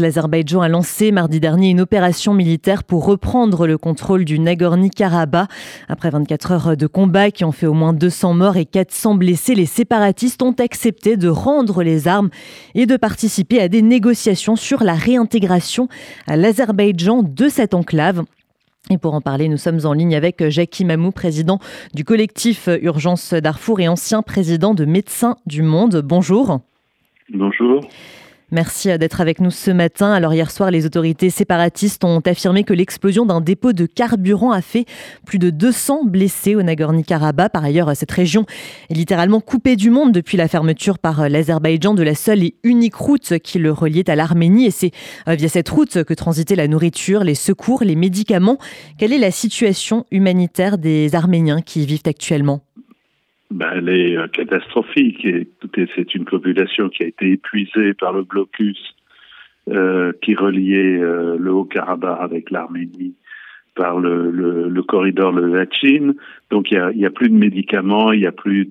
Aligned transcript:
L'Azerbaïdjan 0.00 0.60
a 0.60 0.68
lancé 0.68 1.10
mardi 1.10 1.40
dernier 1.40 1.70
une 1.70 1.80
opération 1.80 2.32
militaire 2.32 2.84
pour 2.84 3.04
reprendre 3.04 3.66
le 3.66 3.78
contrôle 3.78 4.24
du 4.24 4.38
Nagorno-Karabakh. 4.38 5.50
Après 5.88 6.10
24 6.10 6.52
heures 6.52 6.76
de 6.76 6.86
combat 6.86 7.32
qui 7.32 7.44
ont 7.44 7.50
fait 7.50 7.66
au 7.66 7.72
moins 7.72 7.92
200 7.92 8.34
morts 8.34 8.56
et 8.56 8.64
400 8.64 9.16
blessés, 9.16 9.56
les 9.56 9.66
séparatistes 9.66 10.40
ont 10.40 10.52
accepté 10.52 11.16
de 11.16 11.26
rendre 11.26 11.82
les 11.82 12.06
armes 12.06 12.30
et 12.76 12.86
de 12.86 12.96
participer 12.96 13.60
à 13.60 13.66
des 13.66 13.82
négociations 13.82 14.54
sur 14.54 14.84
la 14.84 14.94
réintégration 14.94 15.88
à 16.28 16.36
l'Azerbaïdjan 16.36 17.24
de 17.24 17.48
cette 17.48 17.74
enclave. 17.74 18.22
Et 18.90 18.98
pour 18.98 19.14
en 19.14 19.20
parler, 19.20 19.48
nous 19.48 19.56
sommes 19.56 19.80
en 19.84 19.94
ligne 19.94 20.14
avec 20.14 20.48
Jackie 20.48 20.84
Mamou, 20.84 21.10
président 21.10 21.58
du 21.92 22.04
collectif 22.04 22.68
Urgence 22.82 23.34
Darfour 23.34 23.80
et 23.80 23.88
ancien 23.88 24.22
président 24.22 24.74
de 24.74 24.84
Médecins 24.84 25.38
du 25.46 25.62
Monde. 25.62 26.02
Bonjour. 26.04 26.60
Bonjour. 27.34 27.80
Merci 28.50 28.96
d'être 28.96 29.20
avec 29.20 29.40
nous 29.40 29.50
ce 29.50 29.70
matin. 29.70 30.10
Alors 30.10 30.32
hier 30.32 30.50
soir, 30.50 30.70
les 30.70 30.86
autorités 30.86 31.28
séparatistes 31.28 32.02
ont 32.02 32.20
affirmé 32.20 32.64
que 32.64 32.72
l'explosion 32.72 33.26
d'un 33.26 33.42
dépôt 33.42 33.74
de 33.74 33.84
carburant 33.84 34.52
a 34.52 34.62
fait 34.62 34.86
plus 35.26 35.38
de 35.38 35.50
200 35.50 36.04
blessés 36.06 36.54
au 36.54 36.62
Nagorno-Karabakh. 36.62 37.52
Par 37.52 37.62
ailleurs, 37.62 37.94
cette 37.94 38.10
région 38.10 38.46
est 38.88 38.94
littéralement 38.94 39.42
coupée 39.42 39.76
du 39.76 39.90
monde 39.90 40.12
depuis 40.12 40.38
la 40.38 40.48
fermeture 40.48 40.98
par 40.98 41.28
l'Azerbaïdjan 41.28 41.92
de 41.92 42.02
la 42.02 42.14
seule 42.14 42.42
et 42.42 42.54
unique 42.62 42.94
route 42.94 43.38
qui 43.38 43.58
le 43.58 43.70
reliait 43.70 44.08
à 44.08 44.16
l'Arménie. 44.16 44.64
Et 44.64 44.70
c'est 44.70 44.92
euh, 45.28 45.34
via 45.34 45.50
cette 45.50 45.68
route 45.68 46.02
que 46.04 46.14
transitaient 46.14 46.56
la 46.56 46.68
nourriture, 46.68 47.24
les 47.24 47.34
secours, 47.34 47.84
les 47.84 47.96
médicaments. 47.96 48.56
Quelle 48.96 49.12
est 49.12 49.18
la 49.18 49.30
situation 49.30 50.06
humanitaire 50.10 50.78
des 50.78 51.14
Arméniens 51.14 51.60
qui 51.60 51.82
y 51.82 51.86
vivent 51.86 52.00
actuellement? 52.06 52.62
Ben, 53.50 53.70
elle 53.74 53.88
est 53.88 54.16
euh, 54.16 54.28
catastrophique. 54.28 55.24
Et 55.24 55.48
c'est 55.94 56.14
une 56.14 56.24
population 56.24 56.88
qui 56.88 57.04
a 57.04 57.06
été 57.06 57.32
épuisée 57.32 57.94
par 57.94 58.12
le 58.12 58.22
blocus 58.22 58.78
euh, 59.70 60.12
qui 60.22 60.34
reliait 60.34 60.98
euh, 60.98 61.36
le 61.38 61.52
Haut-Karabakh 61.52 62.20
avec 62.20 62.50
l'Arménie 62.50 63.14
par 63.74 64.00
le, 64.00 64.30
le, 64.30 64.68
le, 64.68 64.82
corridor 64.82 65.32
de 65.32 65.42
la 65.42 65.64
Chine. 65.70 66.14
Donc 66.50 66.70
il 66.70 66.74
y 66.74 67.04
a, 67.04 67.08
a, 67.08 67.10
plus 67.10 67.28
de 67.28 67.36
médicaments, 67.36 68.10
il 68.12 68.20
y 68.20 68.26
a 68.26 68.32
plus 68.32 68.70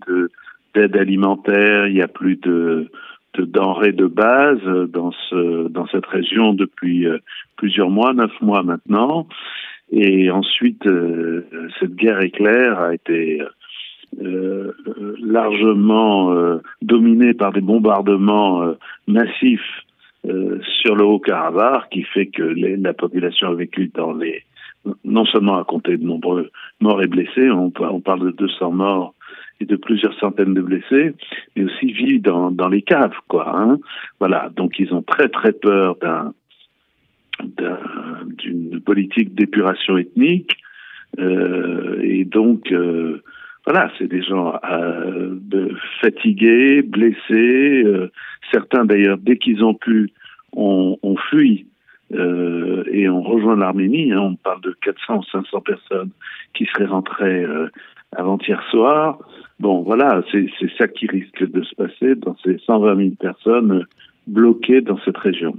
d'aide 0.75 0.97
alimentaire, 0.97 1.87
il 1.87 1.95
y 1.95 2.01
a 2.01 2.07
plus 2.07 2.35
de, 2.35 2.89
de, 3.35 3.45
denrées 3.45 3.93
de 3.93 4.07
base 4.07 4.63
dans, 4.89 5.11
ce, 5.29 5.67
dans 5.69 5.87
cette 5.87 6.05
région 6.07 6.53
depuis 6.53 7.07
euh, 7.07 7.19
plusieurs 7.55 7.89
mois, 7.89 8.13
neuf 8.13 8.33
mois 8.41 8.63
maintenant. 8.63 9.27
Et 9.91 10.29
ensuite, 10.29 10.85
euh, 10.87 11.45
cette 11.79 11.95
guerre 11.95 12.21
éclair 12.21 12.79
a 12.79 12.93
été 12.93 13.41
euh, 14.21 14.73
largement 15.21 16.31
euh, 16.31 16.61
dominé 16.81 17.33
par 17.33 17.51
des 17.51 17.61
bombardements 17.61 18.63
euh, 18.63 18.73
massifs 19.07 19.83
sur 20.81 20.95
le 20.95 21.05
Haut-Karabakh, 21.05 21.89
qui 21.89 22.03
fait 22.03 22.25
que 22.25 22.43
les, 22.43 22.75
la 22.75 22.93
population 22.93 23.47
a 23.47 23.53
vécu 23.53 23.89
dans 23.93 24.11
les 24.11 24.43
non 25.05 25.25
seulement 25.25 25.57
à 25.57 25.63
compter 25.63 25.95
de 25.95 26.03
nombreux 26.03 26.49
morts 26.81 27.01
et 27.01 27.07
blessés, 27.07 27.49
on, 27.49 27.71
parle 27.71 28.25
de 28.25 28.31
200 28.31 28.71
morts 28.71 29.13
et 29.61 29.65
de 29.65 29.77
plusieurs 29.77 30.17
centaines 30.19 30.53
de 30.53 30.61
blessés, 30.61 31.13
mais 31.55 31.63
aussi 31.63 31.93
vivent 31.93 32.21
dans, 32.21 32.51
dans 32.51 32.67
les 32.67 32.81
caves, 32.81 33.15
quoi. 33.29 33.55
Hein. 33.55 33.77
Voilà, 34.19 34.49
donc 34.55 34.79
ils 34.79 34.93
ont 34.93 35.01
très 35.01 35.29
très 35.29 35.53
peur 35.53 35.95
d'un 36.01 36.33
d'une 37.43 38.81
politique 38.81 39.35
d'épuration 39.35 39.97
ethnique 39.97 40.57
euh, 41.19 41.99
et 42.01 42.25
donc 42.25 42.71
euh, 42.71 43.21
voilà, 43.67 43.91
c'est 43.97 44.07
des 44.07 44.21
gens 44.21 44.57
euh, 44.71 45.35
fatigués, 45.99 46.81
blessés. 46.83 47.83
Euh, 47.85 48.09
certains 48.49 48.85
d'ailleurs, 48.85 49.17
dès 49.17 49.35
qu'ils 49.35 49.61
ont 49.61 49.73
pu, 49.73 50.09
ont, 50.53 51.17
fui 51.29 51.67
euh, 52.13 52.85
et 52.89 53.09
ont 53.09 53.21
rejoint 53.21 53.57
l'Arménie. 53.57 54.13
Hein, 54.13 54.21
on 54.21 54.35
parle 54.37 54.61
de 54.61 54.73
400 54.81 55.17
ou 55.17 55.23
500 55.23 55.59
personnes 55.59 56.11
qui 56.53 56.65
seraient 56.67 56.85
rentrées 56.85 57.45
avant-hier 58.15 58.63
soir. 58.71 59.19
Bon, 59.59 59.81
voilà, 59.81 60.23
c'est 60.31 60.47
ça 60.77 60.87
qui 60.87 61.05
risque 61.05 61.51
de 61.51 61.61
se 61.61 61.75
passer 61.75 62.15
dans 62.15 62.37
ces 62.45 62.59
120 62.59 62.95
000 62.95 63.09
personnes 63.19 63.85
bloquées 64.27 64.79
dans 64.79 64.97
cette 65.03 65.17
région. 65.17 65.57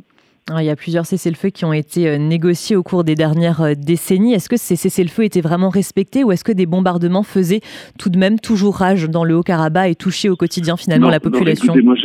Il 0.57 0.65
y 0.65 0.71
a 0.71 0.77
plusieurs 0.77 1.05
cessez-le-feu 1.05 1.51
qui 1.51 1.65
ont 1.65 1.73
été 1.73 2.09
euh, 2.09 2.17
négociés 2.17 2.75
au 2.75 2.83
cours 2.83 3.05
des 3.05 3.15
dernières 3.15 3.61
euh, 3.61 3.75
décennies. 3.75 4.33
Est-ce 4.33 4.49
que 4.49 4.57
ces 4.57 4.77
cessez-le-feu 4.77 5.25
étaient 5.25 5.43
vraiment 5.43 5.69
respectés 5.69 6.25
ou 6.25 6.33
est-ce 6.33 6.45
que 6.45 6.53
des 6.53 6.65
bombardements 6.65 7.23
faisaient 7.23 7.61
tout 7.99 8.09
de 8.09 8.19
même 8.19 8.41
toujours 8.41 8.77
rage 8.77 9.09
dans 9.11 9.25
le 9.25 9.35
Haut-Karabakh 9.35 9.91
et 9.91 9.95
touchaient 9.95 10.31
au 10.31 10.37
quotidien 10.37 10.77
finalement 10.77 11.11
la 11.11 11.21
population 11.21 11.75
non, 11.75 11.81
écoutez, 11.81 11.87
moi, 11.87 11.97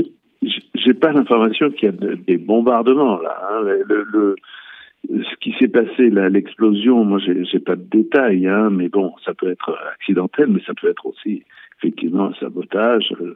j'ai 0.76 0.94
pas 0.94 1.14
l'information 1.14 1.72
qu'il 1.72 1.86
y 1.86 1.92
a 1.92 2.16
des 2.28 2.38
bombardements 2.38 3.18
là. 3.22 3.38
Hein. 3.50 3.62
Le, 3.62 4.06
le, 4.12 4.36
ce 5.10 5.36
qui 5.40 5.54
s'est 5.60 5.68
passé, 5.68 6.10
l'explosion, 6.10 7.04
moi 7.04 7.20
j'ai 7.20 7.60
pas 7.60 7.76
de 7.76 7.84
détails, 7.84 8.48
hein, 8.48 8.70
mais 8.72 8.90
bon, 8.90 9.14
ça 9.26 9.34
peut 9.34 9.52
être 9.52 9.78
accidentel, 9.94 10.48
mais 10.50 10.62
ça 10.66 10.74
peut 10.74 10.90
être 10.90 11.06
aussi 11.06 11.44
effectivement 11.78 12.26
un 12.26 12.34
sabotage. 12.40 13.14
Euh, 13.22 13.36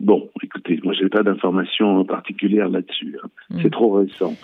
Bon, 0.00 0.28
écoutez, 0.42 0.78
moi 0.84 0.92
j'ai 0.92 1.08
pas 1.08 1.22
d'informations 1.22 2.04
particulières 2.04 2.68
là-dessus. 2.68 3.16
Hein. 3.22 3.28
Mm. 3.50 3.58
C'est 3.62 3.70
trop 3.70 3.92
récent. 3.92 4.34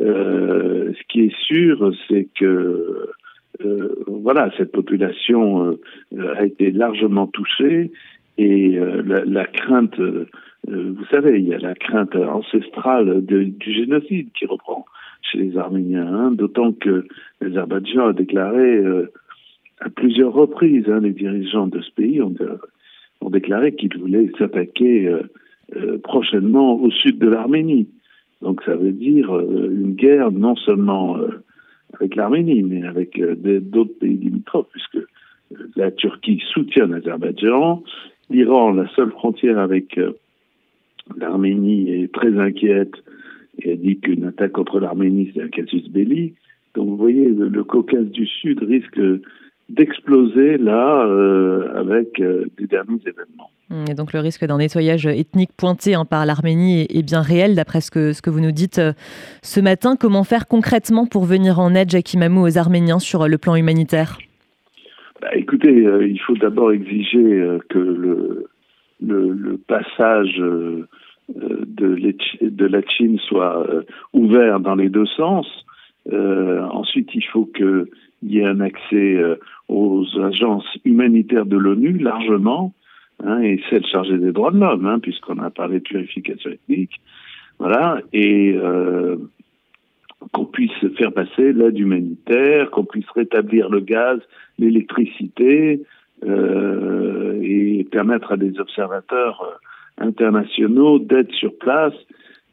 Euh, 0.00 0.92
ce 0.92 1.02
qui 1.08 1.22
est 1.22 1.36
sûr, 1.46 1.92
c'est 2.08 2.28
que 2.38 3.08
euh, 3.64 4.04
voilà, 4.06 4.50
cette 4.56 4.72
population 4.72 5.78
euh, 6.14 6.34
a 6.36 6.44
été 6.44 6.70
largement 6.70 7.26
touchée 7.26 7.90
et 8.36 8.78
euh, 8.78 9.02
la, 9.04 9.24
la, 9.24 9.46
crainte, 9.46 9.98
euh, 9.98 10.26
vous 10.68 11.04
savez, 11.10 11.40
il 11.40 11.48
y 11.48 11.54
a 11.54 11.58
la 11.58 11.74
crainte 11.74 12.14
ancestrale 12.14 13.24
de, 13.24 13.44
du 13.44 13.72
génocide 13.72 14.28
qui 14.38 14.46
reprend 14.46 14.84
chez 15.22 15.38
les 15.38 15.56
Arméniens, 15.58 16.06
hein, 16.06 16.30
d'autant 16.30 16.72
que 16.72 17.08
l'Azerbaïdjan 17.40 18.08
a 18.08 18.12
déclaré 18.12 18.80
à 19.80 19.90
plusieurs 19.90 20.32
reprises, 20.32 20.88
hein, 20.88 21.00
les 21.00 21.10
dirigeants 21.10 21.66
de 21.66 21.80
ce 21.80 21.90
pays 21.90 22.22
ont 22.22 22.34
ont 23.20 23.30
déclaré 23.30 23.74
qu'ils 23.74 23.96
voulaient 23.98 24.30
s'attaquer 24.38 25.08
euh, 25.08 25.22
euh, 25.76 25.98
prochainement 25.98 26.80
au 26.80 26.90
sud 26.90 27.18
de 27.18 27.28
l'Arménie. 27.28 27.88
Donc 28.42 28.62
ça 28.64 28.76
veut 28.76 28.92
dire 28.92 29.34
euh, 29.34 29.70
une 29.70 29.94
guerre 29.94 30.30
non 30.30 30.56
seulement 30.56 31.18
avec 31.94 32.16
l'Arménie, 32.16 32.62
mais 32.62 32.86
avec 32.86 33.20
d'autres 33.70 33.98
pays 33.98 34.16
limitrophes, 34.16 34.68
puisque 34.72 34.98
la 35.76 35.90
Turquie 35.90 36.42
soutient 36.52 36.86
l'Azerbaïdjan, 36.86 37.82
l'Iran, 38.30 38.72
la 38.72 38.88
seule 38.94 39.10
frontière 39.10 39.58
avec 39.58 39.98
l'Arménie, 41.16 41.90
est 41.90 42.12
très 42.12 42.38
inquiète 42.38 42.92
et 43.62 43.72
a 43.72 43.76
dit 43.76 43.98
qu'une 43.98 44.26
attaque 44.26 44.52
contre 44.52 44.78
l'Arménie, 44.78 45.32
c'est 45.34 45.42
un 45.42 45.48
casus 45.48 45.88
belli. 45.88 46.34
Donc 46.74 46.88
vous 46.88 46.96
voyez, 46.96 47.28
le, 47.30 47.48
le 47.48 47.64
Caucase 47.64 48.10
du 48.10 48.26
Sud 48.26 48.62
risque 48.62 49.00
d'exploser 49.68 50.56
là 50.58 51.04
euh, 51.06 51.78
avec 51.78 52.20
euh, 52.20 52.46
des 52.58 52.66
derniers 52.66 53.00
événements. 53.06 53.50
Et 53.90 53.94
donc 53.94 54.14
le 54.14 54.20
risque 54.20 54.46
d'un 54.46 54.56
nettoyage 54.56 55.06
ethnique 55.06 55.50
pointé 55.54 55.94
hein, 55.94 56.06
par 56.06 56.24
l'Arménie 56.24 56.82
est, 56.82 56.96
est, 56.96 57.02
bien 57.02 57.20
réel, 57.20 57.54
d'après 57.54 57.82
ce 57.82 57.90
que, 57.90 58.12
ce 58.14 58.22
que 58.22 58.30
vous 58.30 58.40
nous 58.40 58.52
dites 58.52 58.78
euh, 58.78 58.92
ce 59.42 59.60
matin. 59.60 59.94
Comment 60.00 60.24
faire 60.24 60.48
concrètement 60.48 61.06
pour 61.06 61.24
venir 61.24 61.60
en 61.60 61.74
aide, 61.74 61.90
Jackie 61.90 62.16
Mamou, 62.16 62.46
aux 62.46 62.56
Arméniens 62.56 62.98
sur 62.98 63.28
le 63.28 63.36
plan 63.36 63.56
humanitaire? 63.56 64.18
Bah, 65.20 65.34
Écoutez, 65.34 65.86
euh, 65.86 66.06
il 66.06 66.18
faut 66.18 66.36
d'abord 66.36 66.72
exiger 66.72 67.18
euh, 67.18 67.58
que 67.68 67.78
le, 67.78 68.46
le, 69.04 69.32
le 69.32 69.58
passage 69.58 70.34
de, 70.38 70.88
de, 71.28 72.66
la 72.66 72.80
Chine 72.88 73.18
soit 73.18 73.66
ouvert 74.14 74.60
dans 74.60 74.76
les 74.76 74.88
deux 74.88 75.06
sens. 75.06 75.46
ensuite, 76.10 77.10
il 77.14 77.24
faut 77.24 77.44
que 77.44 77.90
il 78.22 78.32
y 78.32 78.38
ait 78.40 78.44
un 78.44 78.60
accès 78.60 79.16
euh, 79.16 79.36
aux 79.68 80.04
agences 80.20 80.78
humanitaires 80.84 81.46
de 81.46 81.56
l'ONU 81.56 81.98
largement, 81.98 82.74
hein, 83.24 83.40
et 83.40 83.60
celles 83.70 83.86
chargées 83.86 84.18
des 84.18 84.32
droits 84.32 84.50
de 84.50 84.58
l'homme, 84.58 84.86
hein, 84.86 84.98
puisqu'on 84.98 85.38
a 85.38 85.50
parlé 85.50 85.78
de 85.78 85.84
purification 85.84 86.50
ethnique, 86.50 87.00
voilà, 87.58 88.00
et 88.12 88.54
euh, 88.56 89.16
qu'on 90.32 90.44
puisse 90.44 90.72
faire 90.96 91.12
passer 91.12 91.52
l'aide 91.52 91.78
humanitaire, 91.78 92.70
qu'on 92.70 92.84
puisse 92.84 93.08
rétablir 93.10 93.68
le 93.68 93.80
gaz, 93.80 94.20
l'électricité, 94.58 95.82
euh, 96.24 97.38
et 97.42 97.86
permettre 97.90 98.32
à 98.32 98.36
des 98.36 98.58
observateurs 98.58 99.42
euh, 99.42 100.04
internationaux 100.04 100.98
d'être 100.98 101.32
sur 101.32 101.56
place, 101.58 101.94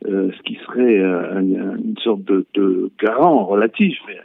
euh, 0.08 0.32
ce 0.38 0.42
qui 0.44 0.56
serait 0.66 1.00
euh, 1.00 1.40
une 1.40 1.98
sorte 2.04 2.24
de, 2.26 2.46
de 2.54 2.92
garant 3.02 3.46
relatif, 3.46 3.98
mais 4.08 4.20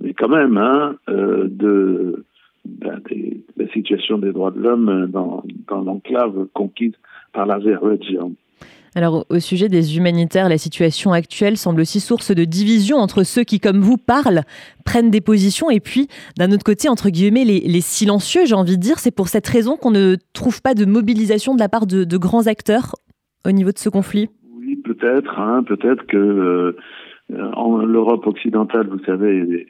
mais 0.00 0.14
quand 0.14 0.28
même, 0.28 0.56
hein, 0.56 0.96
euh, 1.08 1.48
de, 1.50 2.24
ben, 2.64 3.00
des, 3.08 3.44
la 3.56 3.68
situation 3.68 4.18
des 4.18 4.32
droits 4.32 4.50
de 4.50 4.60
l'homme 4.60 5.08
dans, 5.10 5.42
dans 5.68 5.80
l'enclave 5.82 6.46
conquise 6.54 6.94
par 7.32 7.46
l'Azerbaïdjan. 7.46 8.32
Alors, 8.96 9.24
au 9.30 9.38
sujet 9.38 9.68
des 9.68 9.96
humanitaires, 9.96 10.48
la 10.48 10.58
situation 10.58 11.12
actuelle 11.12 11.56
semble 11.56 11.82
aussi 11.82 12.00
source 12.00 12.34
de 12.34 12.44
division 12.44 12.96
entre 12.96 13.22
ceux 13.22 13.44
qui, 13.44 13.60
comme 13.60 13.80
vous, 13.80 13.96
parlent, 13.96 14.42
prennent 14.84 15.10
des 15.10 15.20
positions, 15.20 15.70
et 15.70 15.78
puis, 15.78 16.08
d'un 16.36 16.50
autre 16.50 16.64
côté, 16.64 16.88
entre 16.88 17.08
guillemets, 17.08 17.44
les, 17.44 17.60
les 17.60 17.80
silencieux, 17.80 18.46
j'ai 18.46 18.56
envie 18.56 18.76
de 18.76 18.82
dire. 18.82 18.98
C'est 18.98 19.14
pour 19.14 19.28
cette 19.28 19.46
raison 19.46 19.76
qu'on 19.76 19.92
ne 19.92 20.16
trouve 20.32 20.60
pas 20.60 20.74
de 20.74 20.84
mobilisation 20.86 21.54
de 21.54 21.60
la 21.60 21.68
part 21.68 21.86
de, 21.86 22.02
de 22.02 22.16
grands 22.16 22.48
acteurs 22.48 22.96
au 23.46 23.52
niveau 23.52 23.70
de 23.70 23.78
ce 23.78 23.88
conflit 23.88 24.28
Oui, 24.58 24.74
peut-être. 24.76 25.38
Hein, 25.38 25.62
peut-être 25.62 26.04
que 26.06 26.16
euh, 26.16 26.76
L'Europe 27.30 28.26
occidentale, 28.26 28.88
vous 28.88 29.02
savez, 29.04 29.66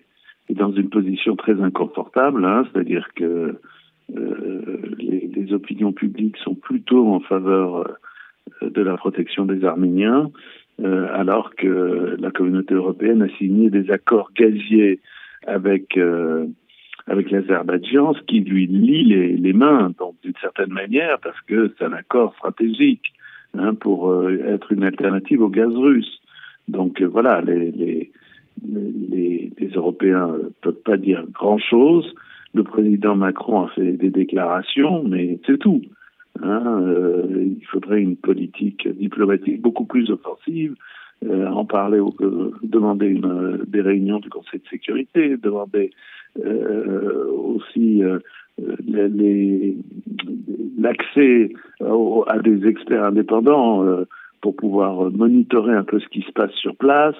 est, 0.50 0.54
dans 0.54 0.72
une 0.72 0.90
position 0.90 1.36
très 1.36 1.60
inconfortable, 1.60 2.44
hein, 2.44 2.64
c'est-à-dire 2.72 3.08
que 3.14 3.58
les, 4.98 5.30
les, 5.32 5.52
opinions 5.52 5.92
publiques 5.92 6.36
sont 6.38 6.56
plutôt 6.56 7.14
en 7.14 7.20
faveur 7.20 7.86
de 8.60 8.82
la 8.82 8.96
protection 8.96 9.44
des 9.44 9.64
Arméniens, 9.64 10.30
euh, 10.82 11.08
alors 11.12 11.54
que 11.56 12.16
la 12.18 12.30
communauté 12.30 12.74
européenne 12.74 13.22
a 13.22 13.28
signé 13.36 13.68
des 13.68 13.90
accords 13.90 14.30
gaziers 14.34 15.00
avec 15.46 15.96
euh, 15.98 16.46
avec 17.06 17.30
l'Azerbaïdjan, 17.30 18.14
ce 18.14 18.22
qui 18.22 18.40
lui 18.40 18.66
lie 18.66 19.04
les, 19.04 19.36
les 19.36 19.52
mains, 19.52 19.92
donc 19.98 20.14
d'une 20.22 20.36
certaine 20.40 20.72
manière, 20.72 21.18
parce 21.20 21.40
que 21.42 21.74
c'est 21.76 21.84
un 21.84 21.92
accord 21.92 22.34
stratégique 22.36 23.12
hein, 23.58 23.74
pour 23.74 24.10
euh, 24.10 24.38
être 24.46 24.72
une 24.72 24.84
alternative 24.84 25.42
au 25.42 25.48
gaz 25.48 25.74
russe. 25.74 26.20
Donc 26.68 27.02
voilà, 27.02 27.40
les, 27.42 27.72
les, 27.72 28.12
les, 28.66 29.52
les 29.58 29.68
Européens 29.68 30.28
ne 30.28 30.48
peuvent 30.60 30.82
pas 30.84 30.96
dire 30.96 31.24
grand-chose. 31.32 32.14
Le 32.54 32.64
président 32.64 33.14
Macron 33.14 33.62
a 33.62 33.68
fait 33.68 33.92
des 33.92 34.10
déclarations, 34.10 35.04
mais 35.04 35.38
c'est 35.46 35.58
tout. 35.58 35.82
Hein, 36.42 36.82
euh, 36.82 37.44
il 37.58 37.64
faudrait 37.66 38.00
une 38.00 38.16
politique 38.16 38.88
diplomatique 38.88 39.60
beaucoup 39.60 39.84
plus 39.84 40.10
offensive, 40.10 40.74
euh, 41.24 41.46
en 41.48 41.66
parler, 41.66 41.98
euh, 41.98 42.50
demander 42.62 43.08
une, 43.08 43.64
des 43.66 43.82
réunions 43.82 44.20
du 44.20 44.30
Conseil 44.30 44.60
de 44.60 44.68
sécurité, 44.68 45.36
demander 45.36 45.90
euh, 46.42 47.26
aussi 47.30 48.02
l'accès 50.78 51.52
à 51.80 52.38
des 52.38 52.66
experts 52.66 53.04
indépendants 53.04 53.84
pour 54.40 54.56
pouvoir 54.56 55.10
monitorer 55.10 55.74
un 55.74 55.84
peu 55.84 56.00
ce 56.00 56.08
qui 56.08 56.22
se 56.22 56.32
passe 56.32 56.52
sur 56.52 56.74
place. 56.76 57.16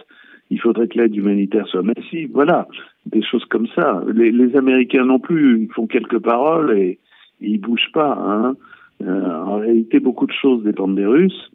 Il 0.50 0.61
faudrait 0.61 0.88
que 0.88 0.99
l'aide 0.99 1.14
humanitaire 1.14 1.67
soit 1.69 1.82
massive. 1.82 2.31
Voilà, 2.32 2.67
des 3.06 3.23
choses 3.23 3.44
comme 3.47 3.69
ça. 3.75 4.02
Les, 4.12 4.32
les 4.32 4.56
Américains 4.56 5.05
non 5.05 5.19
plus, 5.19 5.62
ils 5.62 5.73
font 5.73 5.87
quelques 5.87 6.19
paroles 6.19 6.76
et, 6.76 6.99
ils 7.41 7.61
bougent 7.61 7.93
pas. 7.93 8.19
Hein. 8.19 8.55
Euh, 9.02 9.35
en 9.35 9.56
réalité, 9.56 9.99
beaucoup 9.99 10.26
de 10.26 10.32
choses 10.32 10.62
dépendent 10.62 10.97
des 10.97 11.06
Russes, 11.06 11.50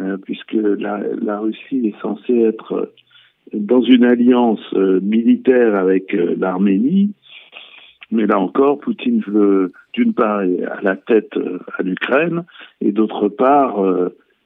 euh, 0.00 0.16
puisque 0.18 0.52
la, 0.52 1.00
la, 1.22 1.38
Russie 1.38 1.86
est 1.86 2.00
censée 2.02 2.40
être 2.40 2.92
dans 3.52 3.80
une 3.80 4.04
alliance 4.04 4.60
euh, 4.74 5.00
militaire 5.00 5.74
avec 5.76 6.12
l'Arménie. 6.12 7.12
Mais 8.10 8.26
là 8.26 8.38
encore, 8.38 8.80
Poutine 8.80 9.22
veut, 9.26 9.72
d'une 9.94 10.12
part, 10.12 10.40
à 10.40 10.82
la 10.82 10.96
tête 10.96 11.38
à 11.78 11.82
l'Ukraine, 11.82 12.44
et 12.80 12.92
d'autre 12.92 13.28
part, 13.28 13.76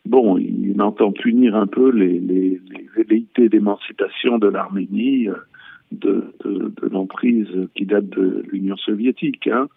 bon, 0.08 0.38
il 0.38 0.80
entend 0.80 1.12
punir 1.12 1.54
un 1.54 1.66
peu 1.66 1.90
les, 1.90 2.18
les, 2.18 2.60
les 2.70 2.88
velléités 2.96 3.48
d'émancipation 3.48 4.38
de 4.38 4.48
l'Arménie 4.48 5.28
de, 5.92 6.34
de, 6.44 6.88
l'emprise 6.90 7.48
qui 7.74 7.86
date 7.86 8.08
de 8.08 8.44
l'Union 8.50 8.76
soviétique. 8.76 9.46
Hein. 9.46 9.68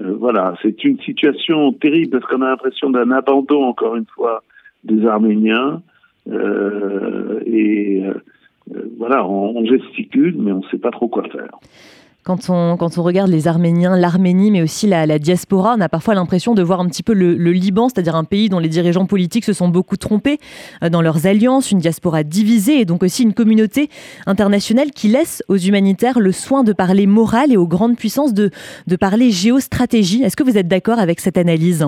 Euh, 0.00 0.14
voilà, 0.18 0.54
c'est 0.62 0.84
une 0.84 0.98
situation 1.00 1.72
terrible 1.72 2.18
parce 2.20 2.30
qu'on 2.30 2.42
a 2.42 2.50
l'impression 2.50 2.90
d'un 2.90 3.10
abandon, 3.10 3.64
encore 3.64 3.96
une 3.96 4.06
fois, 4.06 4.42
des 4.84 5.06
Arméniens. 5.06 5.82
Euh, 6.28 7.40
et 7.46 8.04
euh, 8.04 8.82
voilà, 8.98 9.26
on, 9.26 9.64
gesticule, 9.64 10.36
mais 10.38 10.52
on 10.52 10.60
ne 10.60 10.68
sait 10.70 10.78
pas 10.78 10.90
trop 10.90 11.08
quoi 11.08 11.24
faire. 11.24 11.50
Quand 12.24 12.50
on, 12.50 12.76
quand 12.76 12.98
on 12.98 13.02
regarde 13.02 13.30
les 13.30 13.48
Arméniens, 13.48 13.96
l'Arménie, 13.96 14.50
mais 14.50 14.60
aussi 14.60 14.86
la, 14.86 15.18
diaspora, 15.18 15.76
on 15.78 15.80
a 15.80 15.88
parfois 15.88 16.14
l'impression 16.14 16.54
de 16.54 16.62
voir 16.62 16.80
un 16.80 16.86
petit 16.86 17.02
peu 17.02 17.14
le, 17.14 17.34
le 17.34 17.52
Liban, 17.52 17.88
c'est-à-dire 17.88 18.16
un 18.16 18.24
pays 18.24 18.50
dont 18.50 18.58
les 18.58 18.68
dirigeants 18.68 19.06
politiques 19.06 19.44
se 19.44 19.54
sont 19.54 19.68
beaucoup 19.68 19.96
trompés 19.96 20.38
dans 20.90 21.00
leurs 21.00 21.26
alliances, 21.26 21.70
une 21.70 21.78
diaspora 21.78 22.24
divisée 22.24 22.80
et 22.80 22.84
donc 22.84 23.02
aussi 23.02 23.22
une 23.22 23.32
communauté 23.32 23.88
internationale 24.26 24.90
qui 24.90 25.08
laisse 25.08 25.42
aux 25.48 25.56
humanitaires 25.56 26.20
le 26.20 26.32
soin 26.32 26.64
de 26.64 26.74
parler 26.74 27.06
moral 27.06 27.50
et 27.50 27.56
aux 27.56 27.66
grandes 27.66 27.96
puissances 27.96 28.34
de, 28.34 28.50
de 28.86 28.96
parler 28.96 29.30
géostratégie. 29.30 30.22
Est-ce 30.22 30.36
que 30.36 30.42
vous 30.42 30.58
êtes 30.58 30.68
d'accord 30.68 30.98
avec 30.98 31.20
cette 31.20 31.38
analyse? 31.38 31.86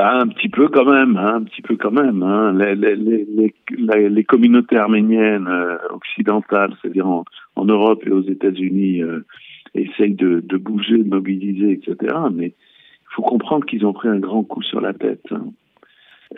Bah, 0.00 0.18
un 0.18 0.28
petit 0.28 0.48
peu 0.48 0.68
quand 0.68 0.86
même, 0.86 1.18
hein, 1.18 1.34
un 1.34 1.42
petit 1.42 1.60
peu 1.60 1.76
quand 1.76 1.90
même. 1.90 2.22
Hein. 2.22 2.54
Les, 2.54 2.74
les, 2.74 2.96
les, 2.96 4.08
les, 4.08 4.24
communautés 4.24 4.78
arméniennes 4.78 5.46
euh, 5.46 5.76
occidentales, 5.90 6.74
c'est-à-dire 6.80 7.06
en, 7.06 7.26
en, 7.56 7.64
Europe 7.66 8.02
et 8.06 8.10
aux 8.10 8.22
États-Unis, 8.22 9.02
euh, 9.02 9.26
essayent 9.74 10.14
de, 10.14 10.40
de, 10.40 10.56
bouger, 10.56 10.96
de 10.96 11.08
mobiliser, 11.08 11.72
etc. 11.72 12.16
Mais 12.32 12.46
il 12.46 13.14
faut 13.14 13.20
comprendre 13.20 13.66
qu'ils 13.66 13.84
ont 13.84 13.92
pris 13.92 14.08
un 14.08 14.18
grand 14.18 14.42
coup 14.42 14.62
sur 14.62 14.80
la 14.80 14.94
tête. 14.94 15.26
Hein. 15.32 15.48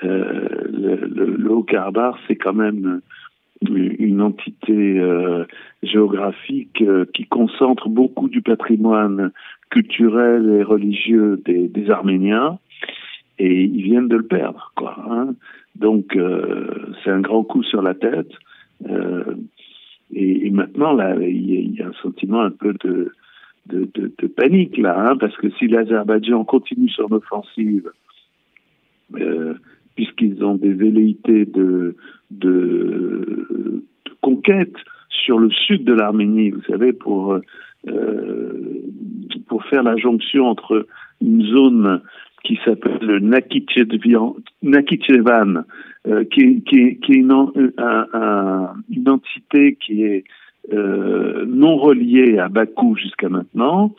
Euh, 0.02 0.48
le, 0.68 1.36
le, 1.36 1.52
Haut-Karabakh, 1.52 2.16
c'est 2.26 2.34
quand 2.34 2.54
même 2.54 3.00
une 3.70 4.22
entité 4.22 4.98
euh, 4.98 5.44
géographique 5.84 6.82
euh, 6.82 7.04
qui 7.14 7.26
concentre 7.26 7.88
beaucoup 7.88 8.28
du 8.28 8.42
patrimoine 8.42 9.30
culturel 9.70 10.50
et 10.58 10.64
religieux 10.64 11.40
des, 11.44 11.68
des 11.68 11.90
Arméniens 11.90 12.58
et 13.38 13.64
ils 13.64 13.82
viennent 13.82 14.08
de 14.08 14.16
le 14.16 14.26
perdre, 14.26 14.72
quoi. 14.76 14.96
Hein. 15.08 15.34
Donc 15.76 16.16
euh, 16.16 16.92
c'est 17.02 17.10
un 17.10 17.20
grand 17.20 17.44
coup 17.44 17.62
sur 17.62 17.82
la 17.82 17.94
tête. 17.94 18.30
Euh, 18.88 19.34
et, 20.14 20.50
maintenant 20.50 20.92
là, 20.92 21.16
il 21.16 21.74
y, 21.74 21.82
a 21.82 21.88
un 21.88 21.92
sentiment 22.02 22.42
un 22.42 22.50
peu 22.50 22.74
de 22.82 24.26
panique 24.36 24.76
là, 24.76 24.98
hein, 24.98 25.16
parce 25.16 25.36
que 25.36 25.48
si 25.52 25.68
l'Azerbaïdjan 25.68 26.44
continue 26.44 26.90
son 26.90 27.10
offensive, 27.12 27.90
euh, 29.14 29.54
puisqu'ils 29.94 30.44
ont 30.44 30.56
des 30.56 30.72
velléités 30.72 31.46
de, 31.46 31.96
de, 32.30 33.84
conquête 34.20 34.74
sur 35.08 35.38
le 35.38 35.50
sud 35.50 35.84
de 35.84 35.94
l'Arménie, 35.94 36.50
vous 36.50 36.62
savez, 36.62 36.92
pour 36.92 37.38
pour 39.48 39.64
faire 39.64 39.82
la 39.82 39.96
jonction 39.96 40.46
entre 40.46 40.86
une 41.20 41.42
zone 41.46 42.00
qui 42.44 42.58
s'appelle 42.64 42.98
le 43.00 43.20
Nakhichevan, 44.62 45.64
euh, 46.08 46.24
qui, 46.24 46.62
qui, 46.62 46.96
qui, 46.98 47.12
est 47.12 47.16
une, 47.16 47.32
un, 47.78 48.06
un, 48.12 48.74
une 48.90 49.08
entité 49.08 49.76
qui 49.76 50.02
est 50.04 50.24
euh, 50.72 51.44
non 51.46 51.76
reliée 51.76 52.38
à 52.38 52.48
Bakou 52.48 52.96
jusqu'à 52.96 53.28
maintenant, 53.28 53.94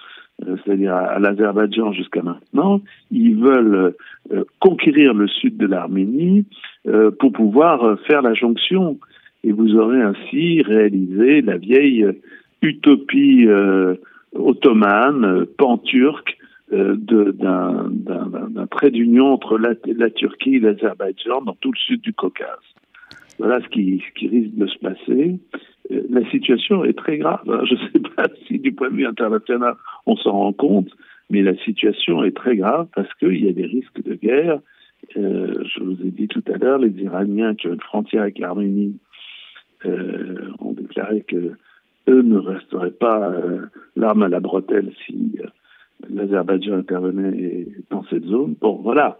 euh, 0.46 0.58
c'est-à-dire 0.64 0.96
à, 0.96 1.20
l'Azerbaïdjan 1.20 1.94
jusqu'à 1.94 2.22
maintenant. 2.22 2.82
Ils 3.12 3.36
veulent 3.36 3.94
euh, 4.32 4.44
conquérir 4.60 5.14
le 5.14 5.28
sud 5.28 5.58
de 5.58 5.68
l'Arménie 5.68 6.46
euh, 6.88 7.12
pour 7.12 7.32
pouvoir 7.32 7.98
faire 8.08 8.22
la 8.22 8.34
jonction. 8.34 8.98
Et 9.44 9.52
vous 9.52 9.76
aurez 9.76 10.02
ainsi 10.02 10.62
réalisé 10.62 11.42
la 11.42 11.58
vieille 11.58 12.06
utopie 12.62 13.46
ottomane, 14.34 15.46
pan-turque, 15.58 16.38
euh, 16.40 16.43
d'un 16.74 18.68
trait 18.72 18.92
d'union 18.92 19.34
entre 19.34 19.58
la, 19.58 20.10
Turquie 20.10 20.56
et 20.56 20.60
l'Azerbaïdjan 20.60 21.42
dans 21.42 21.56
tout 21.56 21.72
le 21.72 21.78
sud 21.78 22.02
du 22.02 22.14
Caucase. 22.14 22.48
Voilà 23.38 23.62
ce 23.62 23.68
qui, 23.70 24.02
risque 24.22 24.56
de 24.56 24.68
se 24.68 24.78
passer. 24.80 25.40
Euh, 25.92 26.02
la 26.10 26.30
situation 26.30 26.84
est 26.84 26.98
très 26.98 27.18
grave. 27.18 27.42
Je 27.46 27.74
ne 27.74 27.80
sais 27.90 28.00
pas 28.16 28.28
si 28.48 28.60
du 28.60 28.72
point 28.72 28.90
de 28.90 28.96
vue 28.96 29.06
international 29.06 29.76
on 30.06 30.16
s'en 30.16 30.32
rend 30.32 30.54
compte, 30.54 30.90
mais 31.30 31.42
la 31.42 31.56
situation 31.58 32.24
est 32.24 32.36
très 32.36 32.56
grave 32.56 32.88
parce 32.96 33.12
qu'il 33.16 33.44
y 33.44 33.50
a 33.50 33.54
des 33.54 33.66
risques 33.66 34.04
de 34.04 34.16
guerre. 34.16 34.60
Euh, 35.18 35.64
je 35.66 35.84
vous 35.84 36.02
ai 36.02 36.12
dit 36.12 36.28
tout 36.28 36.44
à 36.54 36.58
l'heure, 36.58 36.80
les 36.80 36.92
Iraniens 37.02 37.56
qui 37.56 37.68
ont 37.68 37.74
une 37.74 37.82
frontière 37.82 38.22
avec 38.24 38.40
l'Arménie 38.40 38.98
euh, 39.86 40.50
ont 40.60 40.74
déclaré 40.74 41.22
que 41.22 41.54
eux 42.08 42.22
ne 42.22 42.38
resteraient 42.38 42.92
pas 42.92 43.30
euh, 43.30 43.66
l'arme 43.96 44.24
à 44.24 44.30
la 44.30 44.40
bretelle 44.40 44.92
si 45.06 45.38
l'Azerbaïdjan 46.14 46.74
intervenait 46.74 47.68
dans 47.90 48.04
cette 48.10 48.26
zone. 48.26 48.56
Bon, 48.62 48.80
voilà. 48.84 49.18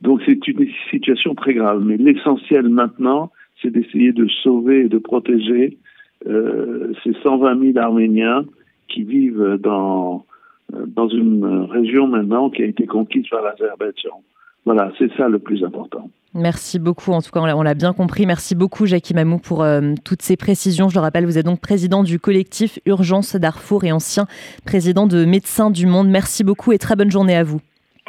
Donc 0.00 0.20
c'est 0.26 0.46
une 0.48 0.66
situation 0.90 1.34
très 1.34 1.54
grave. 1.54 1.82
Mais 1.84 1.96
l'essentiel 1.96 2.68
maintenant, 2.68 3.30
c'est 3.60 3.70
d'essayer 3.70 4.12
de 4.12 4.26
sauver 4.42 4.82
et 4.82 4.88
de 4.88 4.98
protéger 4.98 5.78
euh, 6.26 6.92
ces 7.04 7.12
120 7.22 7.72
000 7.72 7.78
Arméniens 7.78 8.44
qui 8.88 9.02
vivent 9.02 9.58
dans, 9.60 10.24
dans 10.72 11.08
une 11.08 11.66
région 11.70 12.06
maintenant 12.06 12.50
qui 12.50 12.62
a 12.62 12.66
été 12.66 12.86
conquise 12.86 13.28
par 13.28 13.42
l'Azerbaïdjan. 13.42 14.22
Voilà, 14.66 14.90
c'est 14.98 15.10
ça 15.16 15.28
le 15.28 15.38
plus 15.38 15.64
important. 15.64 16.10
Merci 16.34 16.78
beaucoup. 16.78 17.12
En 17.12 17.22
tout 17.22 17.30
cas, 17.30 17.40
on 17.40 17.62
l'a 17.62 17.74
bien 17.74 17.92
compris. 17.92 18.26
Merci 18.26 18.54
beaucoup, 18.54 18.84
Jackie 18.84 19.14
Mamou, 19.14 19.38
pour 19.38 19.62
euh, 19.62 19.94
toutes 20.04 20.22
ces 20.22 20.36
précisions. 20.36 20.88
Je 20.88 20.96
le 20.96 21.00
rappelle, 21.00 21.24
vous 21.24 21.38
êtes 21.38 21.46
donc 21.46 21.60
président 21.60 22.02
du 22.02 22.18
collectif 22.18 22.78
Urgence 22.84 23.36
Darfour 23.36 23.84
et 23.84 23.92
ancien 23.92 24.26
président 24.66 25.06
de 25.06 25.24
Médecins 25.24 25.70
du 25.70 25.86
Monde. 25.86 26.08
Merci 26.08 26.44
beaucoup 26.44 26.72
et 26.72 26.78
très 26.78 26.96
bonne 26.96 27.10
journée 27.10 27.36
à 27.36 27.44
vous. 27.44 27.60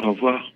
Au 0.03 0.11
revoir. 0.11 0.51